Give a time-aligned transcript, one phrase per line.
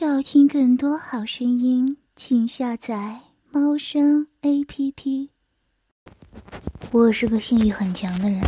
[0.00, 3.18] 要听更多好声音，请下载
[3.50, 5.30] 猫声 A P P。
[6.92, 8.40] 我是个性欲很强的人，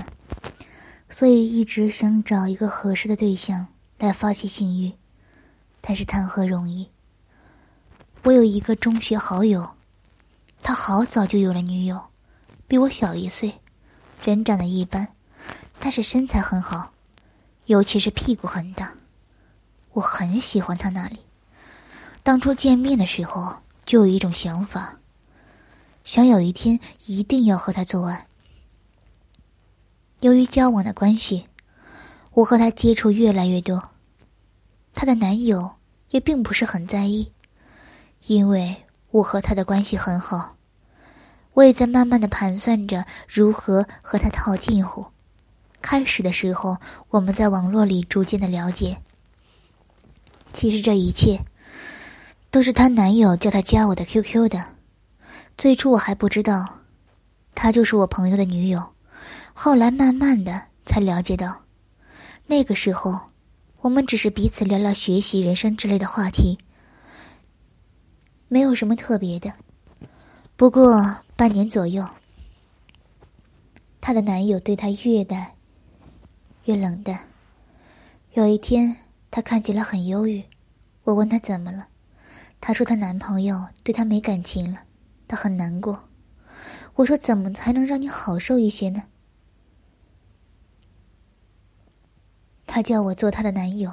[1.10, 3.66] 所以一直想找一个合适的对象
[3.98, 4.92] 来发泄性欲，
[5.80, 6.88] 但是谈何容易？
[8.22, 9.70] 我有一个中学好友，
[10.60, 12.00] 他好早就有了女友，
[12.68, 13.54] 比我小一岁，
[14.22, 15.08] 人长得一般，
[15.80, 16.92] 但是身材很好，
[17.66, 18.94] 尤其是屁股很大，
[19.94, 21.18] 我很喜欢他那里。
[22.22, 24.98] 当初见面的时候，就有一种想法，
[26.04, 28.26] 想有一天一定要和他做爱。
[30.20, 31.46] 由于交往的关系，
[32.32, 33.82] 我和他接触越来越多，
[34.92, 35.70] 他的男友
[36.10, 37.32] 也并不是很在意，
[38.26, 38.76] 因为
[39.10, 40.56] 我和他的关系很好，
[41.54, 45.06] 我也在慢慢的盘算着如何和他套近乎。
[45.80, 46.76] 开始的时候，
[47.08, 49.00] 我们在网络里逐渐的了解，
[50.52, 51.40] 其实这一切。
[52.50, 54.64] 都是她男友叫她加我的 QQ 的，
[55.56, 56.80] 最初我还不知道，
[57.54, 58.84] 她就是我朋友的女友，
[59.52, 61.62] 后来慢慢的才了解到，
[62.46, 63.18] 那个时候，
[63.80, 66.58] 我们只是彼此聊聊学习、人生之类的话题，
[68.48, 69.52] 没有什么特别的。
[70.56, 72.06] 不过半年左右，
[74.00, 75.52] 她的男友对她越淡
[76.64, 77.18] 越冷淡，
[78.34, 78.96] 有一天
[79.30, 80.42] 她看起来很忧郁，
[81.04, 81.86] 我问她怎么了。
[82.60, 84.80] 她说她男朋友对她没感情了，
[85.26, 86.08] 她很难过。
[86.96, 89.04] 我说怎么才能让你好受一些呢？
[92.66, 93.92] 他叫我做她的男友，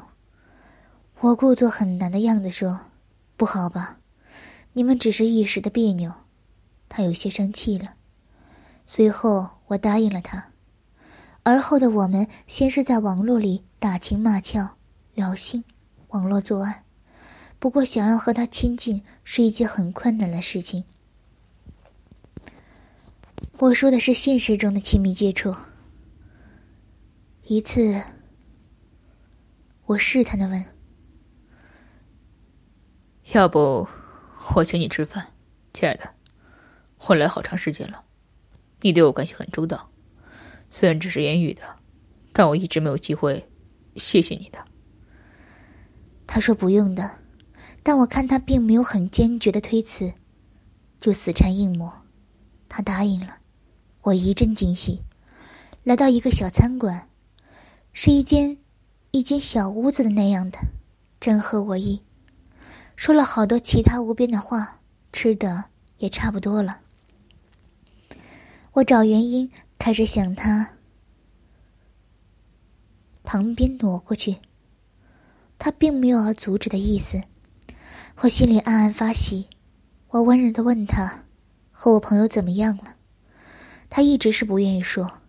[1.22, 2.82] 我故作很难的样子说
[3.36, 3.98] ：“不好吧，
[4.74, 6.14] 你们只是一时的别扭。”
[6.90, 7.96] 她有些生气了。
[8.86, 10.52] 随后我答应了她，
[11.44, 14.78] 而后的我们先是在网络里打情骂俏、
[15.16, 15.64] 聊性、
[16.10, 16.84] 网络作案。
[17.60, 20.86] 不过，想要和他亲近是一件很困难的事情。
[23.58, 25.56] 我说的是现实中的亲密接触。
[27.46, 28.04] 一次，
[29.86, 30.64] 我试探的问
[33.34, 33.88] ：“要不
[34.56, 35.34] 我请你吃饭，
[35.74, 36.12] 亲爱的？
[36.98, 38.04] 混来好长时间了，
[38.82, 39.90] 你对我关系很周到，
[40.70, 41.64] 虽然只是言语的，
[42.34, 43.50] 但我一直没有机会
[43.96, 44.64] 谢谢你的。”
[46.28, 47.20] 他说：“不用的。”
[47.88, 50.12] 但我看他并没有很坚决的推辞，
[51.00, 52.02] 就死缠硬磨，
[52.68, 53.38] 他答应了，
[54.02, 55.02] 我一阵惊喜。
[55.86, 57.08] 来到一个小餐馆，
[57.94, 58.58] 是一间
[59.12, 60.60] 一间小屋子的那样的，
[61.22, 62.02] 正合我意。
[62.98, 64.82] 说了好多其他无边的话，
[65.14, 65.64] 吃的
[66.00, 66.82] 也差不多了。
[68.74, 69.50] 我找原因，
[69.80, 70.74] 开始想他
[73.24, 74.36] 旁边挪过去，
[75.58, 77.24] 他并没有要阻止的意思。
[78.22, 79.48] 我心里暗暗发喜，
[80.08, 81.24] 我温柔的问他
[81.70, 82.96] ：“和我朋友怎么样了？”
[83.92, 85.20] 他一直是不愿意说。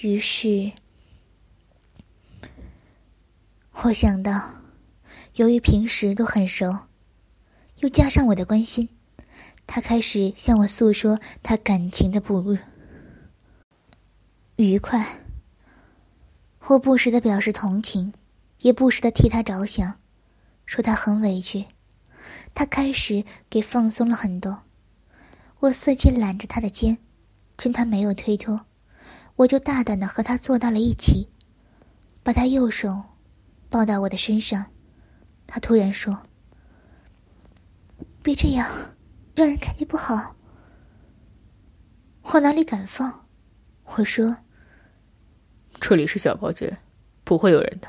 [0.00, 0.72] 于是，
[3.70, 4.50] 我想到，
[5.36, 6.76] 由于平时都很熟，
[7.76, 8.88] 又加上我的关心，
[9.64, 12.58] 他开始向我诉说他感情的不
[14.56, 15.06] 愉快。
[16.66, 18.12] 我不时的表示同情，
[18.58, 20.00] 也不时的替他着想，
[20.66, 21.64] 说他很委屈。
[22.56, 24.62] 他开始给放松了很多，
[25.60, 26.96] 我伺机揽着他的肩，
[27.58, 28.62] 见他没有推脱，
[29.36, 31.28] 我就大胆的和他坐到了一起，
[32.22, 33.02] 把他右手
[33.68, 34.72] 抱到我的身上。
[35.46, 36.22] 他突然说
[38.24, 38.66] ：“别这样，
[39.34, 40.34] 让人看见不好。”
[42.32, 43.26] 我哪里敢放？
[43.84, 44.38] 我说
[45.78, 46.78] ：“这里是小包间，
[47.22, 47.88] 不会有人的，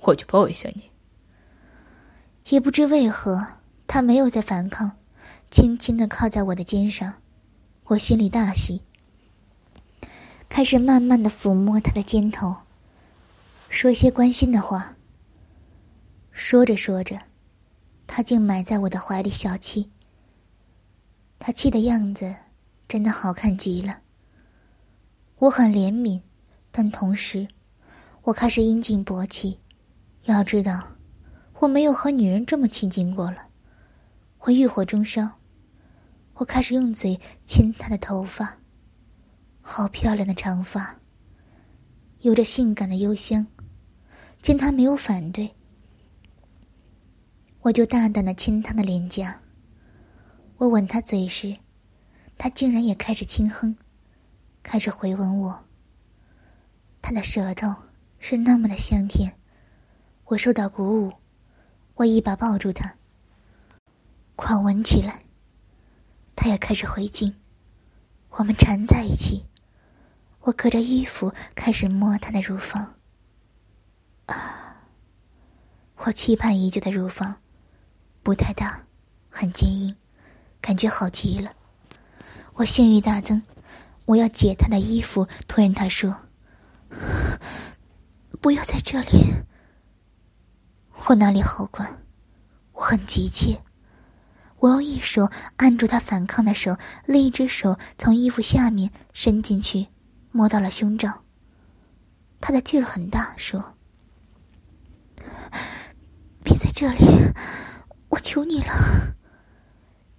[0.00, 0.90] 我就抱一下你。”
[2.48, 3.46] 也不知为何，
[3.86, 4.92] 他没有再反抗，
[5.50, 7.14] 轻轻的靠在我的肩上，
[7.84, 8.82] 我心里大喜，
[10.48, 12.56] 开始慢慢的抚摸他的肩头，
[13.68, 14.96] 说些关心的话。
[16.30, 17.20] 说着说着，
[18.06, 19.90] 他竟埋在我的怀里小气。
[21.38, 22.34] 他气的样子，
[22.88, 24.00] 真的好看极了。
[25.38, 26.22] 我很怜悯，
[26.70, 27.48] 但同时，
[28.22, 29.58] 我开始阴茎勃起，
[30.24, 30.91] 要知道。
[31.62, 33.46] 我没有和女人这么亲近过了，
[34.40, 35.38] 我欲火中烧，
[36.34, 38.58] 我开始用嘴亲她的头发，
[39.60, 40.96] 好漂亮的长发，
[42.22, 43.46] 有着性感的幽香。
[44.40, 45.54] 见她没有反对，
[47.60, 49.40] 我就大胆的亲她的脸颊。
[50.56, 51.56] 我吻她嘴时，
[52.36, 53.76] 她竟然也开始轻哼，
[54.64, 55.64] 开始回吻我。
[57.00, 57.72] 她的舌头
[58.18, 59.32] 是那么的香甜，
[60.24, 61.12] 我受到鼓舞。
[61.94, 62.94] 我一把抱住他，
[64.36, 65.20] 狂吻起来。
[66.34, 67.34] 他也开始回敬，
[68.30, 69.46] 我们缠在一起。
[70.40, 72.94] 我隔着衣服开始摸他的乳房。
[74.26, 74.76] 啊！
[75.96, 77.36] 我期盼已久的乳房，
[78.22, 78.82] 不太大，
[79.30, 79.94] 很坚硬，
[80.60, 81.52] 感觉好极了。
[82.54, 83.42] 我性欲大增，
[84.06, 85.28] 我要解他的衣服。
[85.46, 86.22] 突然他说
[88.40, 89.34] ：“不要在这里。”
[91.06, 92.00] 我哪里好管？
[92.72, 93.62] 我很急切。
[94.58, 96.76] 我用一手按住他反抗的手，
[97.06, 99.88] 另一只手从衣服下面伸进去，
[100.30, 101.24] 摸到了胸罩。
[102.40, 103.74] 他的劲儿很大，说
[106.44, 107.04] ：“别在这里，
[108.10, 109.16] 我求你了。”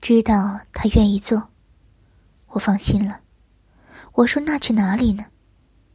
[0.01, 1.50] 知道他愿意做，
[2.47, 3.21] 我放心了。
[4.12, 5.25] 我说：“那去哪里呢？”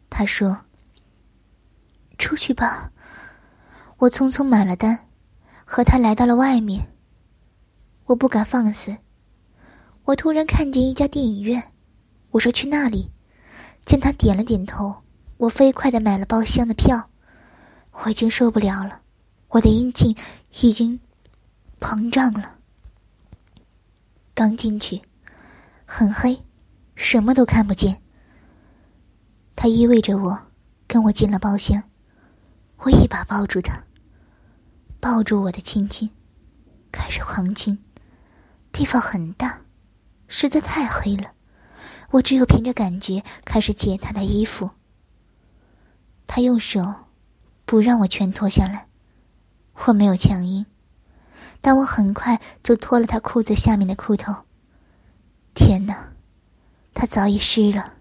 [0.08, 0.64] 他说
[2.16, 2.90] ：“出去吧。”
[3.98, 5.06] 我匆匆买了单，
[5.64, 6.88] 和他来到了外面。
[8.04, 8.96] 我不敢放肆。
[10.04, 11.72] 我突然看见一家电影院，
[12.30, 13.10] 我说去那里。
[13.82, 14.94] 见他点了点头，
[15.38, 17.10] 我飞快的买了包厢的票。
[17.90, 19.00] 我已经受不了了，
[19.48, 20.14] 我的阴茎
[20.60, 21.00] 已经
[21.80, 22.56] 膨胀了。
[24.32, 25.02] 刚进去，
[25.84, 26.38] 很黑，
[26.94, 28.00] 什么都看不见。
[29.56, 30.38] 他依偎着我，
[30.86, 31.82] 跟我进了包厢。
[32.78, 33.82] 我一把抱住他，
[35.00, 36.10] 抱住我的亲亲，
[36.90, 37.78] 开始狂亲。
[38.72, 39.62] 地方很大，
[40.26, 41.32] 实在太黑了，
[42.10, 44.70] 我只有凭着感觉开始解他的衣服。
[46.26, 46.94] 他用手
[47.64, 48.88] 不让我全脱下来，
[49.86, 50.66] 我没有强硬，
[51.60, 54.34] 但我很快就脱了他裤子下面的裤头。
[55.54, 56.12] 天哪，
[56.92, 57.94] 他早已湿了，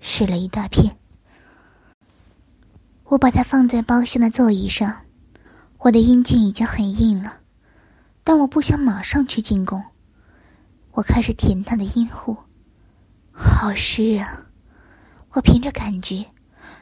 [0.00, 0.96] 湿了一大片。
[3.04, 5.04] 我把他放在包厢的座椅上，
[5.82, 7.40] 我的阴茎已经很硬了，
[8.22, 9.82] 但我不想马上去进攻。
[10.92, 12.36] 我开始舔他的阴户，
[13.32, 14.42] 好湿啊！
[15.30, 16.26] 我凭着感觉，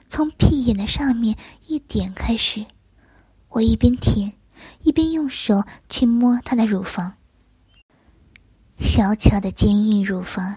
[0.09, 1.37] 从屁眼的上面
[1.69, 2.67] 一点开始，
[3.51, 4.33] 我一边舔，
[4.83, 7.15] 一边用手去摸他的乳房。
[8.81, 10.57] 小巧的坚硬乳房，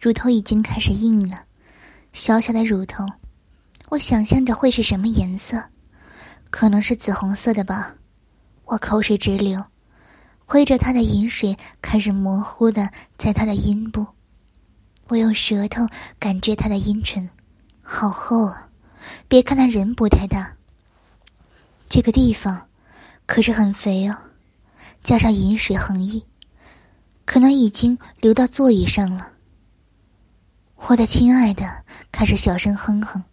[0.00, 1.42] 乳头已经开始硬了。
[2.12, 3.04] 小小的乳头，
[3.88, 5.60] 我想象着会是什么颜色？
[6.54, 7.96] 可能是紫红色的吧。
[8.64, 9.64] 我口水直流。
[10.46, 14.06] 挥着他的饮水，开始模糊的在他的阴部。
[15.08, 15.84] 我用舌头
[16.16, 17.28] 感觉他的阴唇，
[17.82, 18.68] 好厚啊！
[19.26, 20.54] 别看他人不太大，
[21.86, 22.68] 这个地方
[23.26, 24.16] 可是很肥哦。
[25.00, 26.24] 加上饮水横溢，
[27.24, 29.32] 可能已经流到座椅上了。
[30.76, 33.24] 我的亲爱的，开始小声哼哼。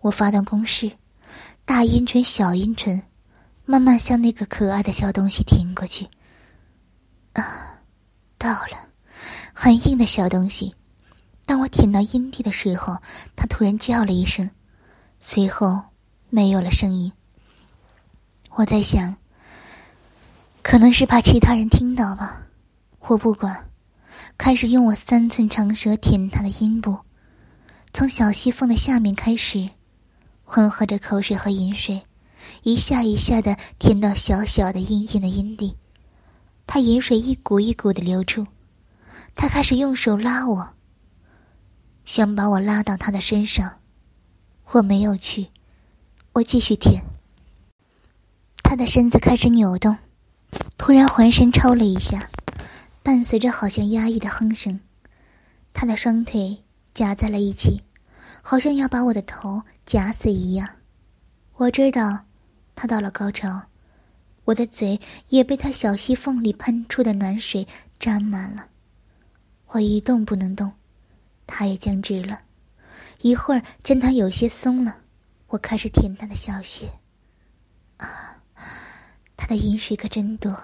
[0.00, 0.90] 我发动攻势，
[1.64, 3.02] 大阴唇、小阴唇，
[3.64, 6.06] 慢慢向那个可爱的小东西挺过去。
[7.32, 7.78] 啊，
[8.36, 8.88] 到了，
[9.52, 10.74] 很硬的小东西。
[11.46, 12.96] 当我舔到阴蒂的时候，
[13.36, 14.48] 他突然叫了一声，
[15.18, 15.80] 随后
[16.28, 17.12] 没有了声音。
[18.50, 19.16] 我在想，
[20.62, 22.42] 可能是怕其他人听到吧。
[23.00, 23.68] 我不管，
[24.36, 26.98] 开始用我三寸长舌舔他的阴部，
[27.92, 29.70] 从小细缝的下面开始，
[30.50, 32.02] 混合着口水和饮水，
[32.64, 35.76] 一下一下的舔到小小的硬硬的阴蒂。
[36.66, 38.48] 他饮水一股一股的流出，
[39.36, 40.70] 他开始用手拉我，
[42.04, 43.78] 想把我拉到他的身上，
[44.72, 45.50] 我没有去，
[46.32, 47.04] 我继续舔。
[48.64, 49.98] 他的身子开始扭动，
[50.76, 52.28] 突然浑身抽了一下，
[53.04, 54.80] 伴随着好像压抑的哼声，
[55.72, 57.84] 他的双腿夹在了一起，
[58.42, 60.68] 好像要把我的头夹死一样。
[61.54, 62.24] 我知道，
[62.74, 63.62] 他到了高潮。
[64.44, 67.66] 我的嘴也被他小细缝里喷出的暖水
[67.98, 68.66] 沾满了，
[69.66, 70.72] 我一动不能动，
[71.46, 72.40] 他也僵直了。
[73.20, 74.96] 一会儿，见他有些松了，
[75.48, 76.90] 我开始舔他的小穴。
[77.98, 78.42] 啊，
[79.36, 80.58] 他的饮水可真多，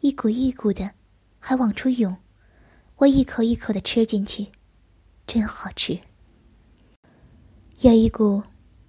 [0.00, 0.90] 一股一股的，
[1.38, 2.14] 还往出涌。
[2.96, 4.48] 我一口一口的吃进去，
[5.26, 5.98] 真好吃。
[7.80, 8.42] 有一股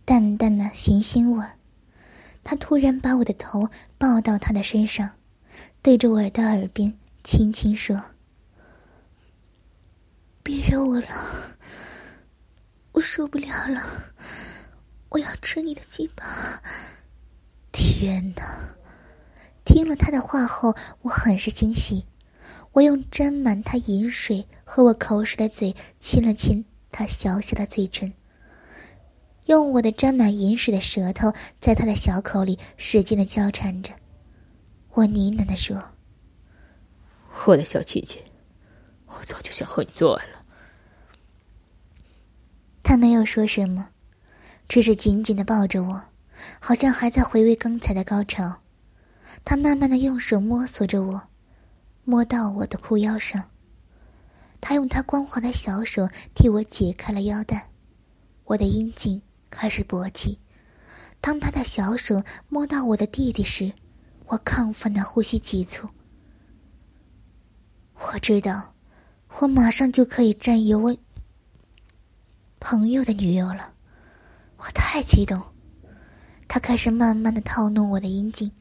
[0.05, 1.57] 淡淡的咸腥味儿。
[2.41, 5.11] 他突然把我的头抱到他的身上，
[5.81, 8.01] 对着我的耳边轻轻说
[10.41, 11.57] ：“别惹我了，
[12.93, 13.83] 我受不了了，
[15.09, 16.61] 我要吃你的鸡巴。”
[17.73, 18.77] 天哪！
[19.65, 22.05] 听了他的话后，我很是惊喜。
[22.71, 28.13] 我用沾满他饮水和我口水的嘴亲了亲他小小的嘴唇。
[29.47, 33.93] 用我的沾满饮水的舌头在他的小口里使劲的交缠着，
[34.91, 35.81] 我呢喃的说
[37.47, 38.23] ：“我的小姐姐，
[39.05, 40.43] 我早就想和你做爱了。”
[42.83, 43.89] 他没有说什么，
[44.67, 46.01] 只是紧紧的抱着我，
[46.59, 48.57] 好像还在回味刚才的高潮。
[49.45, 51.21] 他慢慢的用手摸索着我，
[52.03, 53.45] 摸到我的裤腰上。
[54.59, 57.69] 他用他光滑的小手替我解开了腰带，
[58.43, 60.39] 我的阴茎开始勃起。
[61.19, 63.73] 当他的小手摸到我的弟弟时，
[64.25, 65.87] 我亢奋的呼吸急促。
[67.95, 68.73] 我知道，
[69.39, 70.95] 我马上就可以占有我
[72.59, 73.73] 朋友的女友了，
[74.57, 75.41] 我太激动。
[76.47, 78.51] 他开始慢慢的套弄我的阴茎，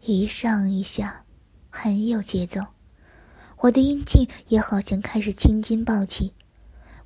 [0.00, 1.24] 一上一下，
[1.68, 2.60] 很有节奏。
[3.58, 6.32] 我的阴茎也好像开始青筋暴起，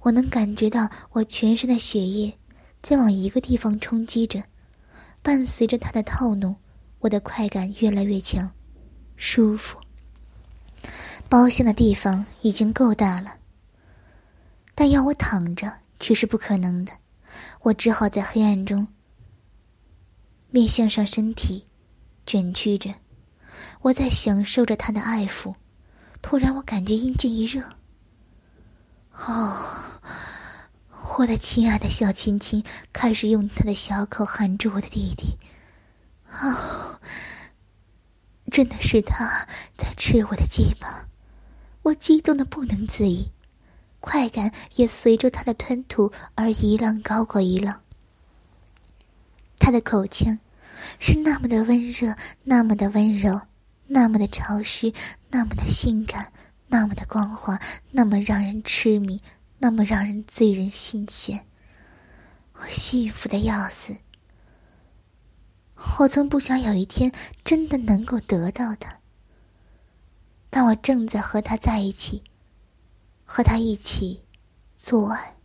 [0.00, 2.38] 我能感觉到我全身的血液
[2.84, 4.44] 在往一个地方冲击着，
[5.22, 6.54] 伴随着他的套弄，
[6.98, 8.52] 我的快感越来越强，
[9.16, 9.80] 舒服。
[11.30, 13.36] 包厢的地方已经够大了，
[14.74, 16.92] 但要我躺着却是不可能的，
[17.62, 18.86] 我只好在黑暗中
[20.50, 21.64] 面向上身体
[22.26, 22.92] 卷曲着，
[23.80, 25.54] 我在享受着他的爱抚。
[26.20, 27.62] 突然，我感觉阴茎一热。
[29.26, 29.64] 哦，
[31.16, 35.38] 我的亲爱的小亲亲开始用他的小口含住我的弟弟。
[36.40, 36.98] 哦，
[38.50, 41.06] 真的是他在吃我的鸡巴，
[41.82, 43.30] 我激动的不能自已，
[44.00, 47.80] 快感也随着他的吞吐而一浪高过一浪。
[49.60, 50.36] 他的口腔
[50.98, 53.40] 是那么的温热，那么的温柔。
[53.86, 54.92] 那么的潮湿，
[55.30, 56.32] 那么的性感，
[56.68, 59.20] 那么的光滑，那么让人痴迷，
[59.58, 61.46] 那么让人醉人心弦。
[62.54, 63.96] 我幸福的要死。
[65.98, 67.12] 我曾不想有一天
[67.44, 69.00] 真的能够得到他，
[70.50, 72.22] 但我正在和他在一起，
[73.24, 74.22] 和他一起
[74.76, 75.36] 做爱。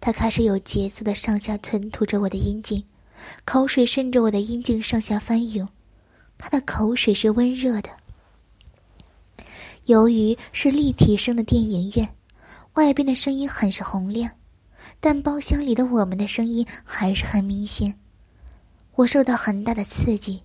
[0.00, 2.84] 他开始有节奏的上下吞吐着我的阴茎，
[3.44, 5.68] 口水顺着我的阴茎上下翻涌。
[6.38, 7.90] 他的口水是温热的。
[9.86, 12.14] 由于是立体声的电影院，
[12.78, 14.30] 外边的声音很是洪亮，
[15.00, 17.98] 但包厢里的我们的声音还是很明显。
[18.94, 20.44] 我受到很大的刺激。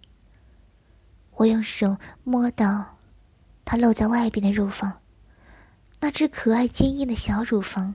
[1.35, 2.97] 我用手摸到
[3.63, 5.01] 他露在外边的乳房，
[5.99, 7.93] 那只可爱坚硬的小乳房。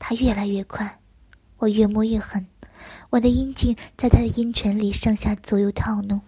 [0.00, 0.98] 他越来越快，
[1.58, 2.44] 我越摸越狠。
[3.10, 6.20] 我的阴茎在他的阴唇里上下左右套弄，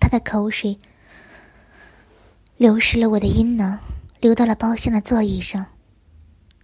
[0.00, 0.76] 他的口水
[2.56, 3.78] 流失了我的阴囊，
[4.20, 5.66] 流到了包厢的座椅上。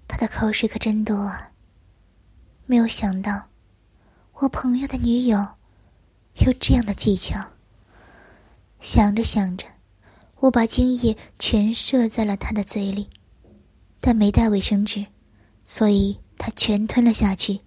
[0.09, 1.51] 他的口水可真多啊！
[2.65, 3.49] 没有想到，
[4.35, 5.39] 我朋友的女友
[6.45, 7.41] 有这样的技巧。
[8.81, 9.67] 想着想着，
[10.37, 13.09] 我把精液全射在了他的嘴里，
[14.01, 15.05] 但没带卫生纸，
[15.65, 17.61] 所以他全吞了下去。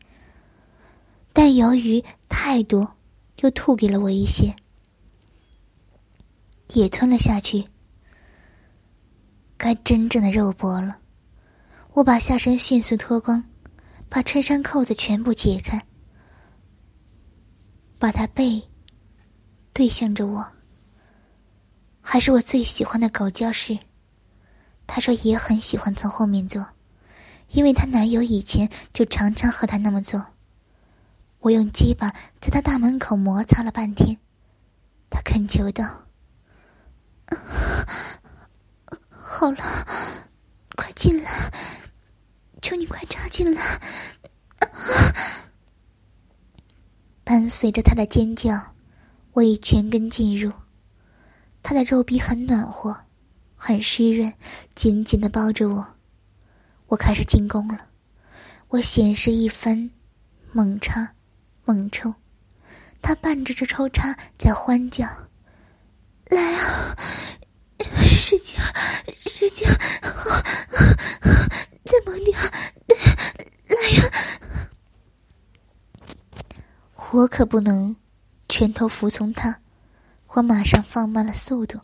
[1.34, 2.96] 但由于太多，
[3.42, 4.56] 又吐给了我一些，
[6.74, 7.66] 也吞了下去。
[9.60, 11.00] 该真正的肉搏了，
[11.92, 13.44] 我把下身迅速脱光，
[14.08, 15.86] 把衬衫扣子全部解开，
[18.00, 18.70] 把他背
[19.74, 20.48] 对向着我，
[22.00, 23.78] 还是我最喜欢的狗叫式。
[24.88, 26.66] 他说也很喜欢从后面做，
[27.50, 30.26] 因为他男友以前就常常和他那么做。
[31.42, 34.18] 我用鸡巴在他大门口摩擦了半天，
[35.10, 36.06] 他恳求道
[39.40, 39.88] ：“好了，
[40.76, 41.50] 快进来，
[42.62, 43.80] 求你快插进来！”
[47.24, 48.76] 伴随着他的尖叫，
[49.32, 50.52] 我已全根进入。
[51.64, 52.94] 他的肉壁很暖和，
[53.56, 54.34] 很湿润，
[54.76, 55.88] 紧紧的包着我。
[56.88, 57.88] 我开始进攻了，
[58.68, 59.90] 我显示一番
[60.52, 61.14] 猛插。
[61.64, 62.14] 猛抽，
[63.02, 65.08] 他伴着这抽插在欢叫
[66.30, 66.98] ：“来啊，
[68.04, 68.60] 使劲，
[69.18, 69.68] 使劲，
[71.86, 72.38] 再猛点，
[73.68, 74.04] 来呀！”
[77.12, 77.96] 我可不能
[78.48, 79.62] 全头服从他，
[80.28, 81.80] 我马上放慢了速度，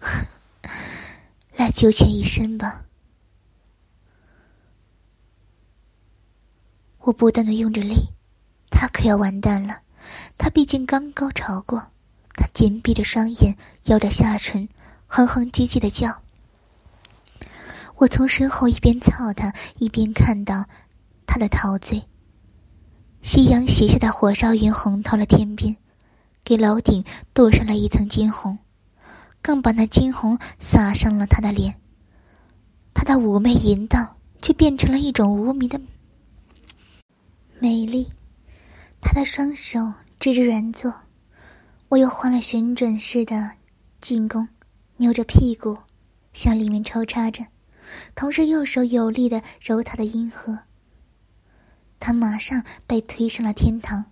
[1.56, 2.84] 来九浅一深吧。
[6.98, 8.10] 我不断的用着力。
[8.70, 9.82] 他可要完蛋了，
[10.36, 11.92] 他毕竟刚高潮过，
[12.34, 14.68] 他紧闭着双眼，咬着下唇，
[15.14, 16.22] 哼哼唧唧的叫。
[17.96, 20.64] 我从身后一边操他，一边看到
[21.26, 22.02] 他的陶醉。
[23.20, 25.76] 夕阳斜下的火烧云红透了天边，
[26.42, 27.04] 给楼顶
[27.34, 28.58] 镀上了一层金红，
[29.42, 31.78] 更把那金红洒上了他的脸。
[32.94, 35.78] 他的妩媚淫荡，却变成了一种无名的
[37.58, 38.10] 美丽。
[39.02, 40.90] 他的双手支着软座，
[41.90, 43.50] 我又换了旋转式的
[44.00, 44.48] 进攻，
[45.02, 45.76] 扭着屁股
[46.32, 47.44] 向里面抽插着，
[48.14, 50.60] 同时右手有力的揉他的阴核。
[51.98, 54.04] 他马上被推上了天堂，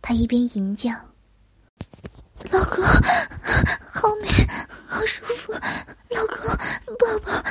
[0.00, 0.90] 他一边吟叫
[2.50, 2.82] ：“老公，
[3.92, 4.28] 好美，
[4.86, 6.56] 好舒服，老公，
[6.96, 7.42] 抱抱，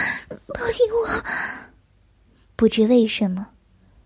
[0.55, 1.07] 抱紧我。”
[2.57, 3.49] 不知为什么。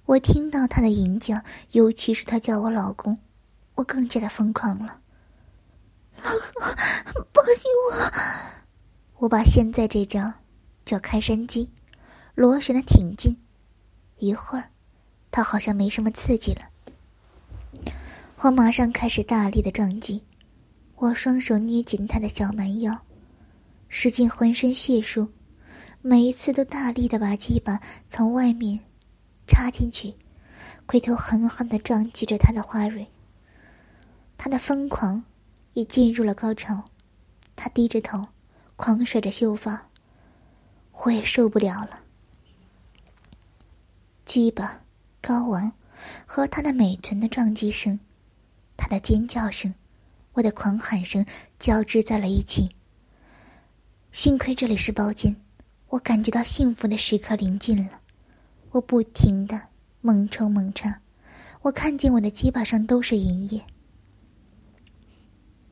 [0.07, 3.17] 我听到他的吟叫，尤其是他叫我老公，
[3.75, 4.99] 我更加的疯狂了。
[6.21, 8.62] 老公，抱紧我！
[9.23, 10.33] 我把现在这招
[10.83, 11.69] 叫开山机，
[12.35, 13.37] 螺旋的挺进。
[14.17, 14.69] 一会儿，
[15.31, 16.67] 他好像没什么刺激了，
[18.39, 20.21] 我马上开始大力的撞击。
[20.97, 22.99] 我双手捏紧他的小蛮腰，
[23.87, 25.29] 使尽浑身解数，
[26.01, 28.77] 每一次都大力的把鸡巴从外面。
[29.47, 30.13] 插进去，
[30.85, 33.07] 回头狠狠的撞击着他的花蕊。
[34.37, 35.23] 他的疯狂
[35.75, 36.83] 已进入了高潮，
[37.55, 38.27] 他低着头，
[38.83, 39.87] 狂甩着秀发。
[41.05, 42.01] 我也受不了了。
[44.25, 44.81] 鸡巴、
[45.21, 45.71] 睾丸
[46.25, 47.97] 和他的美臀的撞击声，
[48.75, 49.73] 他的尖叫声，
[50.33, 51.25] 我的狂喊声
[51.57, 52.69] 交织在了一起。
[54.11, 55.33] 幸亏这里是包间，
[55.87, 58.01] 我感觉到幸福的时刻临近了。
[58.71, 59.61] 我不停的
[60.01, 60.99] 猛抽猛插，
[61.61, 63.65] 我看见我的鸡巴上都是银液，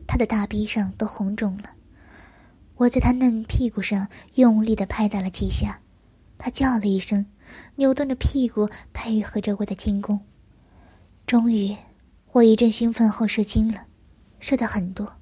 [0.08, 1.72] 他的大臂上都红肿了。
[2.82, 5.80] 我在他嫩屁股上用力的拍打了几下，
[6.40, 7.28] 他叫了一声，
[7.76, 10.20] 扭动着屁股配合着我的进攻。
[11.28, 11.78] 终于，
[12.32, 13.84] 我一阵兴奋后射精了，
[14.40, 15.14] 射的很多。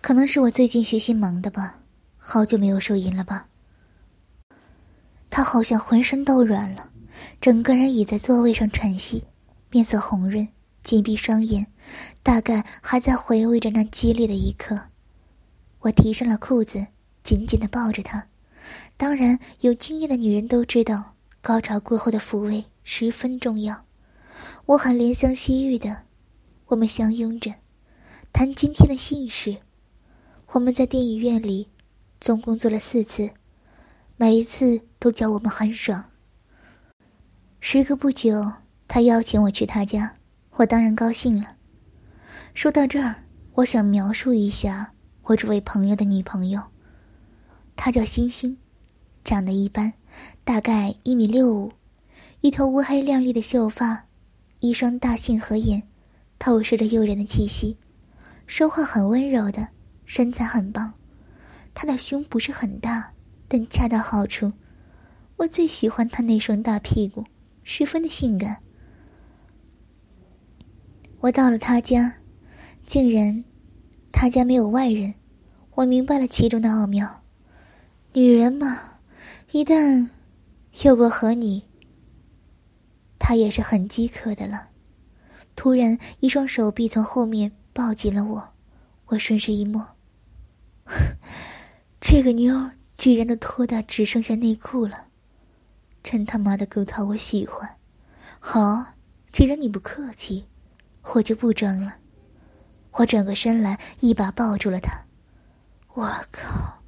[0.00, 1.78] 可能是我最近学习忙的吧，
[2.16, 3.46] 好久没有手淫了吧。
[5.30, 6.90] 他好像浑身都软了，
[7.40, 9.22] 整个人倚在座位上喘息，
[9.70, 10.48] 面色红润，
[10.82, 11.68] 紧闭双眼，
[12.24, 14.88] 大概还在回味着那激烈的一刻。
[15.82, 16.86] 我提上了裤子，
[17.22, 18.26] 紧紧的抱着他。
[18.96, 23.84] 当然，有经验的女人都知道，高潮过后的抚慰十分重要。
[24.66, 26.04] 我很怜香惜玉的，
[26.66, 27.54] 我们相拥着，
[28.32, 29.58] 谈今天的幸事。
[30.52, 31.68] 我们在电影院里，
[32.20, 33.30] 总共做了四次。
[34.16, 36.04] 每一次都叫我们很爽。
[37.58, 38.52] 时隔不久，
[38.86, 40.14] 他邀请我去他家，
[40.52, 41.56] 我当然高兴了。
[42.54, 44.92] 说到这儿，我想描述一下
[45.22, 46.62] 我这位朋友的女朋友。
[47.76, 48.56] 她叫星星，
[49.24, 49.92] 长得一般，
[50.44, 51.72] 大概一米六五，
[52.40, 54.06] 一头乌黑亮丽的秀发，
[54.60, 55.82] 一双大杏核眼，
[56.38, 57.76] 透射着诱人的气息，
[58.46, 59.68] 说话很温柔的，
[60.06, 60.92] 身材很棒。
[61.72, 63.12] 她的胸不是很大。
[63.54, 64.50] 但恰到好处，
[65.36, 67.22] 我最喜欢他那双大屁股，
[67.62, 68.62] 十分的性感。
[71.20, 72.14] 我到了他家，
[72.86, 73.44] 竟然
[74.12, 75.14] 他家没有外人，
[75.76, 77.22] 我明白了其中的奥妙。
[78.12, 78.98] 女人嘛，
[79.50, 80.10] 一旦
[80.84, 81.64] 有过和你，
[83.18, 84.68] 她也是很饥渴的了。
[85.56, 88.52] 突然，一双手臂从后面抱紧了我，
[89.06, 89.96] 我顺势一摸，
[92.00, 92.70] 这个妞。
[92.98, 95.06] 居然都脱到只剩下内裤了，
[96.04, 97.68] 真他妈的够套我喜欢。
[98.38, 98.92] 好，
[99.32, 100.46] 既然你不客气，
[101.14, 101.96] 我就不装了。
[102.92, 104.92] 我转过身来，一把抱住了他。
[105.94, 106.82] 我靠，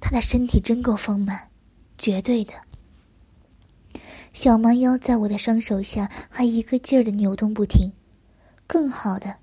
[0.00, 1.50] 他的身体真够丰满，
[1.98, 2.52] 绝对的。
[4.32, 7.92] 小蛮腰在我的双手下还一个劲儿的扭动不停。
[8.66, 9.36] 更好的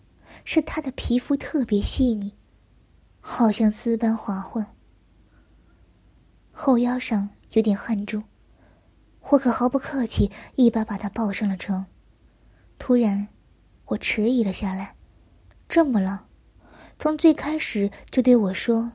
[0.46, 2.34] 是，他的皮肤特别细腻，
[3.20, 4.66] 好像丝般滑顺。
[6.52, 8.24] 后腰上有点汗珠，
[9.30, 11.86] 我可毫不客气，一把把他抱上了床。
[12.80, 13.28] 突然，
[13.86, 14.97] 我迟疑了下来。
[15.68, 16.28] 这么浪，
[16.98, 18.94] 从最开始就对我说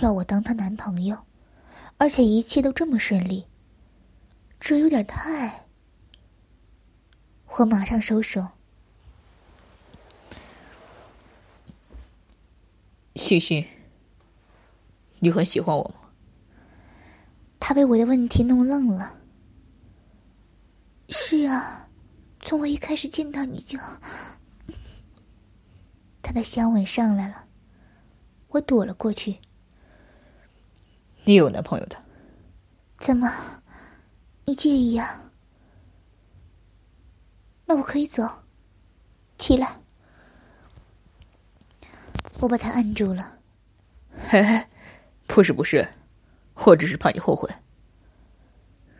[0.00, 1.18] 要我当她男朋友，
[1.98, 3.46] 而且一切都这么顺利，
[4.58, 5.66] 这有点太……
[7.58, 8.48] 我马上收手。
[13.16, 13.66] 星星，
[15.18, 16.10] 你很喜欢我吗？
[17.58, 19.14] 他被我的问题弄愣了。
[21.08, 21.88] 是啊，
[22.40, 23.78] 从我一开始见到你就……
[26.28, 27.46] 他的香吻上来了，
[28.48, 29.38] 我躲了过去。
[31.24, 31.96] 你有男朋友的？
[32.98, 33.32] 怎么？
[34.44, 35.22] 你介意啊？
[37.64, 38.28] 那我可以走。
[39.38, 39.80] 起来。
[42.40, 43.38] 我把他按住了。
[44.28, 44.66] 嘿嘿，
[45.26, 45.88] 不是不是，
[46.56, 47.50] 我只是怕你后悔。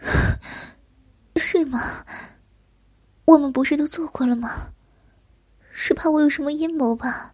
[1.36, 2.06] 是吗？
[3.26, 4.72] 我们不是都做过了吗？
[5.80, 7.32] 是怕我有什么阴谋吧？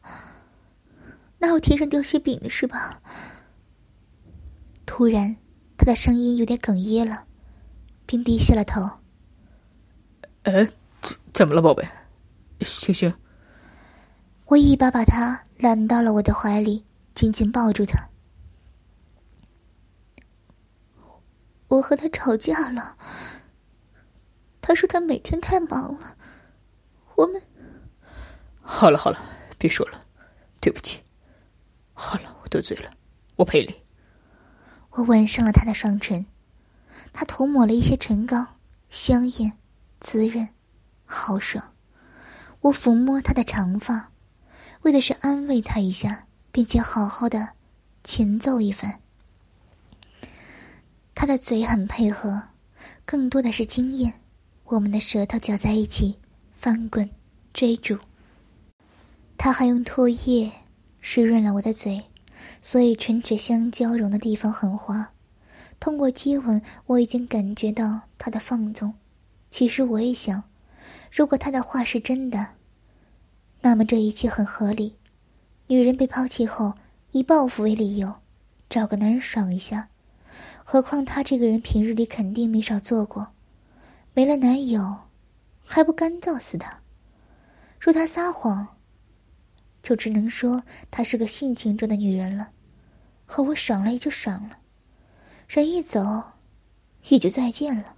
[1.39, 3.01] 哪有天上掉馅饼的是吧？
[4.85, 5.37] 突然，
[5.79, 7.25] 他的声音有点哽咽了，
[8.05, 8.99] 并低下了头。
[10.43, 10.67] 呃，
[11.01, 11.89] 怎怎么了，宝贝？
[12.61, 13.15] 星星。
[14.45, 18.11] 我一把把他揽到了我的怀里，紧紧抱住他。
[21.69, 22.99] 我和他吵架了。
[24.61, 26.19] 他说他每天太忙了。
[27.17, 27.41] 我们。
[28.67, 29.23] 好了好了，
[29.59, 30.07] 别说了，
[30.61, 31.01] 对不起。
[31.93, 32.91] 好了，我得罪了，
[33.37, 33.77] 我赔礼。
[34.91, 36.27] 我吻上了他的双唇，
[37.13, 38.47] 他涂抹了一些唇膏，
[38.89, 39.53] 香艳、
[40.01, 40.49] 滋润、
[41.05, 41.73] 豪爽。
[42.63, 44.11] 我抚摸他的长发。
[44.83, 47.51] 为的是安慰他一下，并且好好的
[48.03, 49.01] 前奏一番。
[51.15, 52.49] 他的嘴很配合，
[53.05, 54.21] 更多的是经验。
[54.65, 56.19] 我们的舌头搅在一起，
[56.57, 57.09] 翻滚、
[57.53, 57.99] 追逐。
[59.45, 60.51] 他还用唾液
[61.03, 62.03] 湿润了我的嘴，
[62.63, 65.11] 所以唇齿相交融的地方很滑。
[65.79, 68.95] 通过接吻，我已经感觉到他的放纵。
[69.51, 70.45] 其实我也想，
[71.13, 72.53] 如果他的话是真的。
[73.61, 74.97] 那么这一切很合理，
[75.67, 76.73] 女人被抛弃后，
[77.11, 78.15] 以报复为理由，
[78.71, 79.91] 找个男人爽一下。
[80.65, 83.29] 何况他这个人平日里肯定没少做过，
[84.15, 85.01] 没了男友，
[85.67, 86.79] 还不干燥死他？
[87.79, 88.74] 若他撒谎，
[89.85, 92.49] 就只能说她是个性情中的女人了。
[93.27, 94.57] 和我爽了也就爽了，
[95.47, 96.23] 人一走，
[97.09, 97.95] 也就再见了。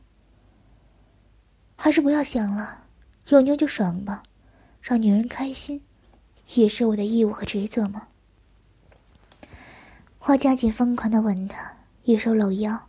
[1.77, 2.87] 还是不要想了，
[3.29, 4.25] 有妞就爽吧。
[4.83, 5.81] 让女人开心，
[6.55, 8.09] 也是我的义务和职责嘛？
[10.21, 11.73] 我加紧疯狂的吻他，
[12.03, 12.89] 一手搂腰，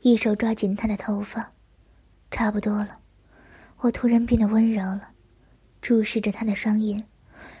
[0.00, 1.50] 一手抓紧他的头发。
[2.30, 2.98] 差不多了，
[3.78, 5.10] 我突然变得温柔了，
[5.80, 7.04] 注视着他的双眼，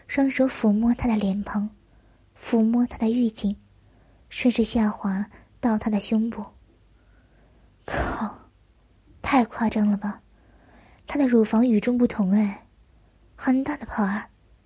[0.08, 1.68] 双手抚摸他的脸庞，
[2.36, 3.54] 抚摸他的玉颈，
[4.30, 5.26] 顺势下滑
[5.60, 6.42] 到他的胸部。
[7.84, 8.38] 靠，
[9.20, 10.22] 太夸张了吧！
[11.06, 12.66] 他的乳房与众不同哎。
[13.36, 14.24] 很大的泡儿，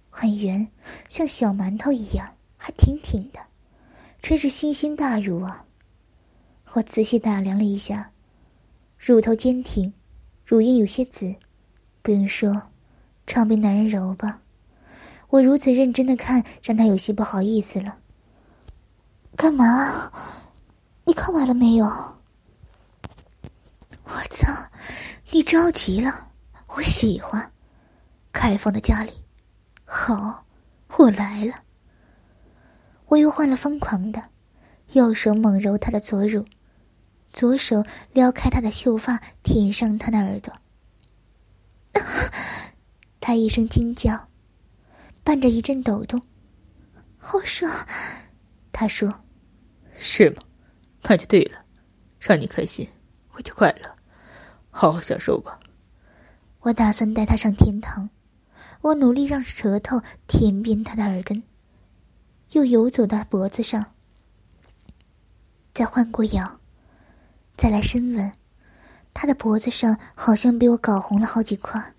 [0.09, 0.66] 很圆，
[1.09, 3.40] 像小馒头一样，还挺挺的，
[4.20, 5.66] 真是星星大乳啊！
[6.74, 8.12] 我仔细打量了一下，
[8.96, 9.92] 乳头坚挺，
[10.46, 11.35] 乳晕有些紫，
[12.00, 12.70] 不用说，
[13.26, 14.40] 常被男人揉吧。
[15.32, 17.96] 我如此认真的看，让他有些不好意思了。
[19.34, 20.12] 干嘛？
[21.04, 21.86] 你看完了没有？
[24.04, 24.52] 我操！
[25.30, 26.28] 你着急了，
[26.76, 27.50] 我喜欢。
[28.30, 29.10] 开放的家里，
[29.86, 30.44] 好，
[30.98, 31.54] 我来了。
[33.06, 34.22] 我又换了疯狂的，
[34.92, 36.44] 右手猛揉他的左乳，
[37.32, 40.52] 左手撩开他的秀发，舔上他的耳朵。
[43.18, 44.28] 他一声惊叫，
[45.24, 46.20] 伴着一阵抖动，
[47.16, 47.70] 好爽。
[48.72, 49.22] 他说
[49.94, 50.42] ：“是吗？
[51.02, 51.64] 那就对了，
[52.20, 52.88] 让你开心，
[53.32, 53.96] 我就快乐，
[54.70, 55.61] 好好享受吧。”
[56.61, 58.11] 我打算带他上天堂。
[58.82, 61.44] 我努力让舌头舔遍他的耳根，
[62.50, 63.94] 又游走到脖子上，
[65.72, 66.58] 再换过咬，
[67.56, 68.32] 再来深吻。
[69.14, 71.94] 他的脖子上好像被我搞红了好几块。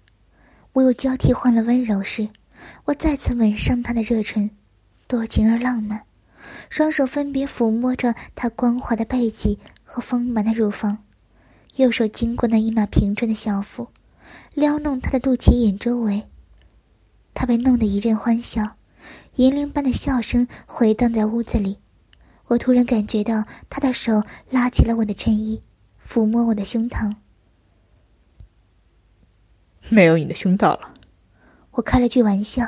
[0.74, 2.28] 我又交替换了温柔时，
[2.86, 4.50] 我再次吻上他的热唇，
[5.08, 6.04] 多情而浪漫。
[6.70, 10.98] 双手分别抚摸着他光滑的背脊和丰满的乳房，
[11.78, 13.88] 右手经过那一马平川的小腹，
[14.54, 16.28] 撩弄他的肚脐眼周围。
[17.34, 18.76] 他被弄得一阵欢笑，
[19.36, 21.78] 银铃般的笑声回荡在屋子里。
[22.48, 25.62] 我突然感觉到他的手拉起了我的衬衣，
[26.04, 27.16] 抚摸我的胸膛。
[29.90, 30.93] 没有你的胸大了，
[31.74, 32.68] 我开了句玩笑。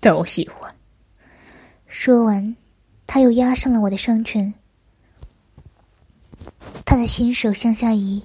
[0.00, 0.74] 但我喜欢。
[1.86, 2.56] 说完，
[3.06, 4.54] 他又压上了我的双唇。
[6.84, 8.22] 他的新手向下移，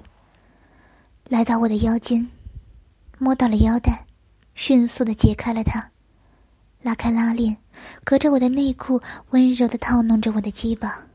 [1.30, 2.30] 来到我的腰间。
[3.18, 4.06] 摸到了腰带，
[4.56, 5.92] 迅速的解开了它，
[6.82, 7.58] 拉开拉链，
[8.04, 11.06] 隔着我的内裤，温柔的套弄着我的鸡巴。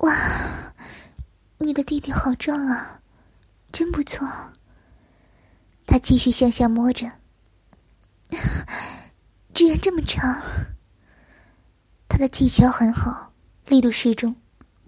[0.00, 0.14] 哇，
[1.58, 3.00] 你的弟弟好壮啊，
[3.70, 4.26] 真不错。
[5.94, 7.08] 他继续向下摸着，
[9.54, 10.42] 居然这么长。
[12.08, 13.32] 他的技巧很好，
[13.68, 14.34] 力度适中，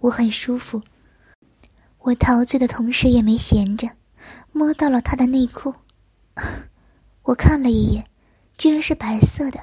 [0.00, 0.82] 我很舒服。
[2.00, 3.88] 我陶醉的同时也没闲着。
[4.50, 5.72] 摸到了他的内裤，
[7.22, 8.04] 我看了一眼，
[8.58, 9.62] 居然是白色的，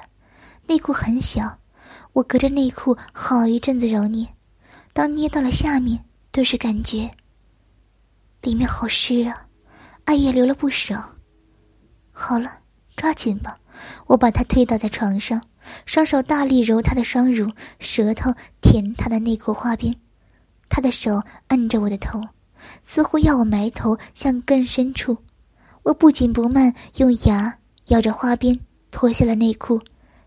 [0.66, 1.58] 内裤很小，
[2.14, 4.26] 我隔着内裤好一阵子揉捏，
[4.94, 7.10] 当捏到了下面，顿时感觉
[8.40, 9.46] 里面好湿啊，
[10.06, 11.10] 爱液流了不少。
[12.16, 12.60] 好了，
[12.94, 13.58] 抓紧吧，
[14.06, 15.42] 我把他推倒在床上，
[15.84, 17.50] 双手大力揉他的双乳，
[17.80, 19.94] 舌头舔他的内裤花边，
[20.68, 22.22] 他的手按着我的头，
[22.84, 25.18] 似乎要我埋头向更深处。
[25.82, 28.58] 我不紧不慢，用牙咬着花边。
[28.90, 29.82] 脱下了内裤，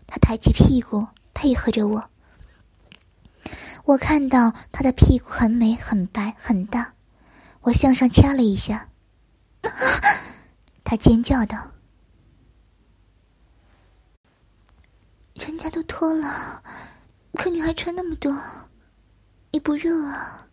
[0.06, 2.04] 他抬起屁股配合着我。
[3.84, 6.92] 我看到他的屁股很美、很白、很大，
[7.62, 8.86] 我向上掐了一下，
[10.84, 11.66] 他尖叫道
[15.38, 16.62] ：“人家都脱了，
[17.34, 18.36] 可你还穿那么多，
[19.52, 20.46] 你不热啊？”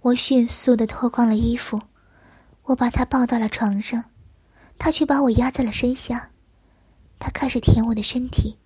[0.00, 1.80] 我迅速的脱光了衣服，
[2.62, 4.04] 我把他抱到了床上，
[4.78, 6.30] 他却把我压在了身下。
[7.18, 8.56] 他开始舔我的身体，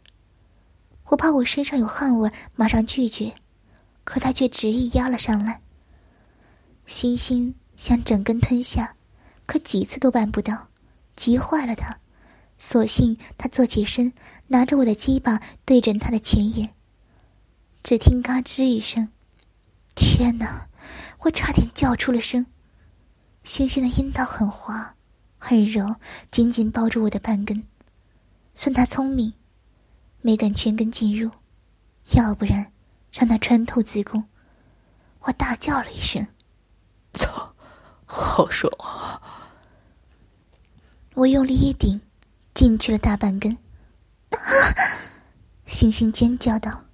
[1.06, 3.34] 我怕我身上有汗味，马上拒绝，
[4.04, 5.60] 可他却执意压了上来。
[6.86, 8.94] 星星想整根吞下，
[9.46, 10.68] 可几次都办不到，
[11.16, 11.98] 急坏了他。
[12.58, 14.12] 索性他坐起身，
[14.52, 16.74] 拿着我的鸡巴对准他的前眼。
[17.82, 19.08] 只听嘎吱一声，
[19.94, 20.68] 天哪！
[21.20, 22.44] 我差点叫出了声。
[23.44, 24.94] 星星的阴道很滑，
[25.38, 25.96] 很柔，
[26.30, 27.66] 紧紧抱住我的半根。
[28.52, 29.32] 算他聪明，
[30.20, 31.30] 没敢全根进入，
[32.10, 32.72] 要不然
[33.10, 34.24] 让他穿透子宫。
[35.20, 36.26] 我大叫了一声
[37.14, 37.54] ：“操，
[38.04, 39.48] 好爽啊！”
[41.14, 42.02] 我用力一顶，
[42.52, 43.56] 进去了大半根。
[45.66, 46.84] 星星尖叫道：“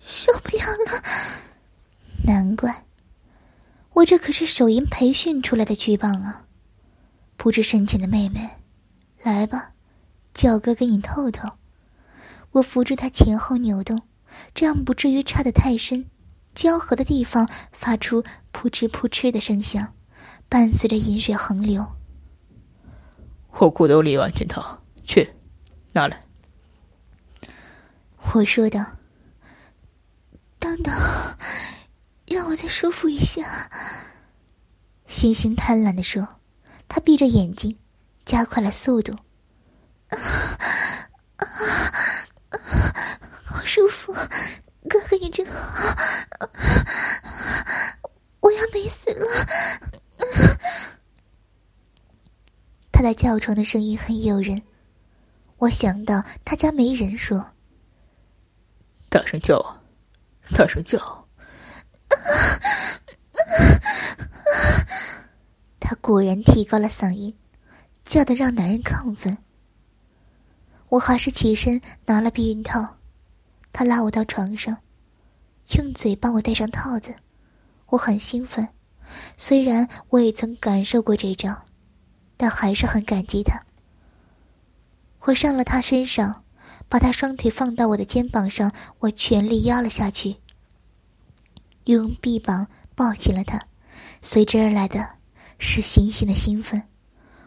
[0.00, 1.02] 受不了了！”
[2.24, 2.84] 难怪，
[3.94, 6.46] 我这可是手淫培训出来的巨棒啊！
[7.36, 8.50] 不知深浅的妹妹，
[9.22, 9.72] 来吧。
[10.32, 11.50] 叫哥给你透透，
[12.52, 14.02] 我扶住他前后扭动，
[14.54, 16.06] 这样不至于插得太深，
[16.54, 18.22] 交合的地方发出
[18.52, 19.92] 扑哧扑哧的声响，
[20.48, 21.84] 伴随着饮水横流。
[23.58, 25.34] 我裤兜里有安全套，去，
[25.94, 26.22] 拿来。
[28.32, 28.84] 我说道
[30.60, 30.94] ：“等等，
[32.26, 33.70] 让我再舒服一下。”
[35.08, 36.26] 星星贪婪的说，
[36.86, 37.76] 他闭着眼睛，
[38.24, 39.12] 加快了速度。
[40.08, 40.16] 啊
[41.36, 41.46] 啊！
[43.44, 44.12] 好舒服，
[44.88, 45.96] 哥哥你真好，
[48.40, 49.26] 我要美死了。
[52.92, 54.62] 他的叫床的声音很诱人，
[55.58, 57.52] 我想到他家没人，说
[59.10, 59.82] ：“大声叫啊，
[60.56, 61.28] 大声叫！”
[65.80, 67.36] 他果然提高了嗓音，
[68.04, 69.36] 叫得让男人亢奋。
[70.90, 72.98] 我还是起身拿了避孕套，
[73.72, 74.78] 他拉我到床上，
[75.76, 77.16] 用嘴帮我戴上套子。
[77.86, 78.68] 我很兴奋，
[79.36, 81.64] 虽然我也曾感受过这招，
[82.36, 83.60] 但还是很感激他。
[85.22, 86.44] 我上了他身上，
[86.90, 90.38] 把他双腿放到我的肩膀上，我全力压了下去，
[91.84, 93.64] 用臂膀抱紧了他。
[94.20, 95.08] 随之而来的
[95.56, 96.82] 是星星的兴奋，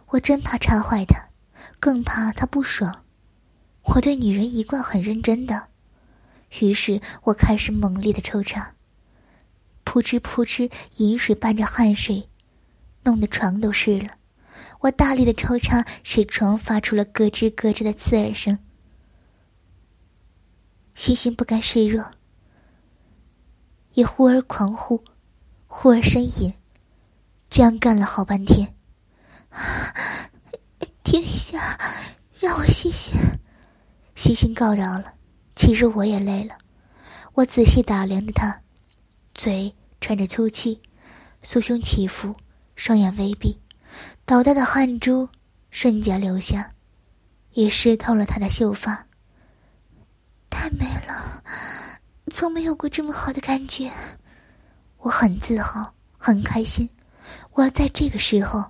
[0.08, 1.28] 我真怕插坏他，
[1.78, 3.04] 更怕他不爽。
[3.84, 5.68] 我对女人一贯很认真的，
[6.62, 8.76] 于是我开始猛烈的抽插，
[9.84, 12.30] 扑哧扑哧，饮水伴着汗水，
[13.04, 14.08] 弄得床都湿了。
[14.80, 18.58] 我大力的抽插，使床发出了咯吱咯吱的刺耳声。
[20.96, 22.12] 星星不甘示弱，
[23.94, 25.04] 也忽而狂呼，
[25.68, 26.54] 忽而呻吟，
[27.50, 28.76] 这样干了好半天。
[31.04, 31.78] 停一下，
[32.40, 33.12] 让我歇歇。
[34.16, 35.16] 星星告饶了，
[35.56, 36.56] 其实我也累了。
[37.34, 38.62] 我仔细打量着他，
[39.34, 40.82] 嘴喘着粗气，
[41.44, 42.36] 酥胸起伏，
[42.76, 43.60] 双眼微闭，
[44.26, 45.28] 倒带的汗珠
[45.72, 46.72] 瞬间流下，
[47.54, 49.08] 也湿透了他的秀发。
[50.54, 51.44] 太美了，
[52.30, 53.92] 从没有过这么好的感觉。
[55.00, 56.88] 我很自豪，很开心。
[57.54, 58.64] 我要在这个时候，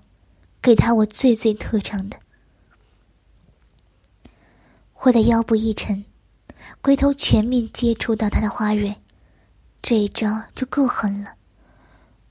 [0.61, 2.17] 给他我最最特长的。
[5.01, 6.03] 我的腰部一沉，
[6.81, 8.95] 龟头全面接触到他的花蕊，
[9.81, 11.33] 这一招就够狠了。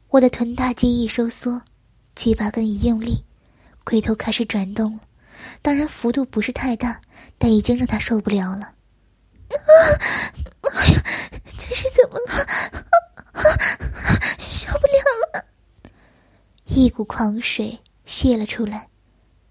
[0.08, 1.60] 我的臀大肌一收缩，
[2.14, 3.22] 鸡巴根一用力，
[3.84, 4.98] 龟头开始转动。
[5.60, 7.00] 当然幅度不是太大，
[7.36, 8.72] 但已经让他受不了了。
[9.58, 9.72] 啊
[10.62, 11.02] 哎呀，
[11.58, 12.46] 这是怎么了？
[14.38, 14.92] 受不了
[15.32, 15.44] 了！
[16.64, 18.88] 一股狂水泄了出来，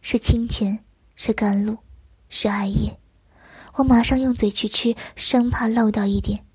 [0.02, 0.80] 是清泉，
[1.16, 1.78] 是甘露。
[2.30, 2.98] 是艾叶。
[3.74, 6.46] 我马上用嘴去吃，生怕漏到一点。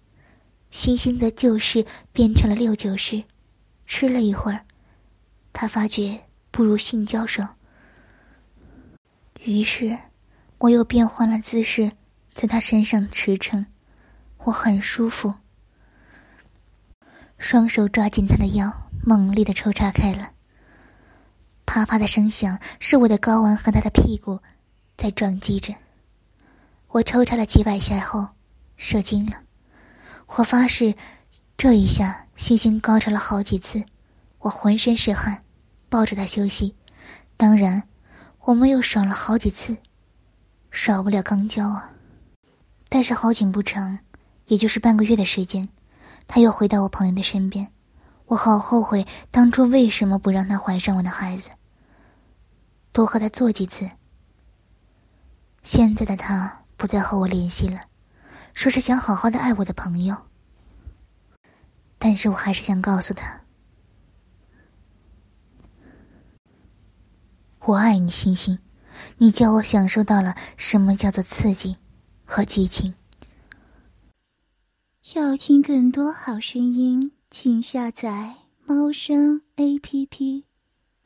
[0.70, 3.22] 星星的旧事变成了六九式，
[3.86, 4.64] 吃了一会儿，
[5.52, 6.18] 他发觉
[6.50, 7.56] 不如性交爽，
[9.40, 9.96] 于是
[10.58, 11.92] 我又变换了姿势，
[12.36, 13.64] 在他身上驰骋，
[14.40, 15.36] 我很舒服。
[17.38, 20.32] 双手抓紧他的腰，猛烈的抽插开了。
[21.64, 24.40] 啪啪的声响是我的睾丸和他的屁股
[24.98, 25.74] 在撞击着。
[26.88, 28.28] 我抽插了几百下后，
[28.76, 29.40] 射精了。
[30.26, 30.94] 我发誓，
[31.56, 33.82] 这一下星星高潮了好几次，
[34.40, 35.42] 我浑身是汗，
[35.88, 36.76] 抱着他休息。
[37.38, 37.84] 当然，
[38.40, 39.78] 我们又爽了好几次，
[40.70, 41.92] 少不了肛交啊。
[42.96, 43.98] 但是好景不长，
[44.46, 45.68] 也就是半个月的时间，
[46.26, 47.70] 他又回到我朋友的身边。
[48.24, 51.50] 我好后悔当初为什么不让他怀上我的孩子，
[52.92, 53.90] 多和他做几次。
[55.62, 57.82] 现在的他不再和我联系了，
[58.54, 60.16] 说是想好好的爱我的朋友。
[61.98, 63.42] 但是我还是想告诉他，
[67.60, 68.58] 我爱你，星星，
[69.18, 71.76] 你叫我享受到了什么叫做刺激
[72.26, 72.92] 和激情。
[75.14, 77.12] 要听更多好声音。
[77.30, 78.34] 请下载
[78.64, 80.44] 猫声 A P P。